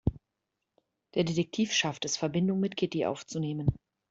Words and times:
Der 1.13 1.23
Detektiv 1.25 1.73
schafft 1.73 2.05
es, 2.05 2.17
Verbindung 2.17 2.59
mit 2.59 2.75
Kitty 2.75 3.05
aufzunehmen. 3.05 3.67